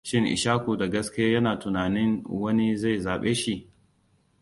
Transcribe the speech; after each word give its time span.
Shin 0.03 0.25
Ishaku 0.27 0.77
da 0.77 0.87
gaske 0.87 1.31
yana 1.33 1.55
tunanin 1.59 2.23
wani 2.29 2.75
zai 2.77 2.99
zabe 2.99 3.35
shi? 3.35 3.67